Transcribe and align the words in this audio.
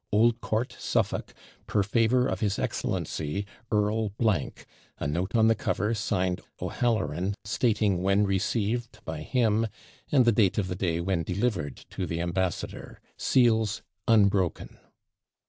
Old 0.11 0.41
Court, 0.41 0.75
Suffolk, 0.79 1.31
per 1.67 1.83
favour 1.83 2.25
of 2.25 2.39
his 2.39 2.57
excellency, 2.57 3.45
Earl, 3.71 4.11
a 4.97 5.07
note 5.07 5.35
on 5.35 5.47
the 5.47 5.53
cover, 5.53 5.93
signed 5.93 6.41
O'Halloran, 6.59 7.35
stating 7.45 8.01
when 8.01 8.25
received 8.25 8.97
by 9.05 9.21
him, 9.21 9.67
and 10.11 10.25
the 10.25 10.31
date 10.31 10.57
of 10.57 10.69
the 10.69 10.75
day 10.75 11.01
when 11.01 11.21
delivered 11.21 11.85
to 11.91 12.07
the 12.07 12.19
ambassador 12.19 12.99
seals 13.15 13.83
unbroken. 14.07 14.79